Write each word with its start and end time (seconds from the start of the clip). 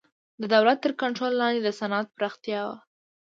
د 0.41 0.43
دولت 0.53 0.77
تر 0.83 0.91
کنټرول 1.01 1.33
لاندې 1.41 1.61
د 1.63 1.69
صنعت 1.79 2.07
پراختیا 2.17 2.61
و. 2.67 2.71